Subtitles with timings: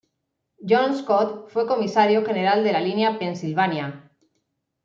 [0.67, 4.09] John Scott fue comisario general de la línea Pensilvania.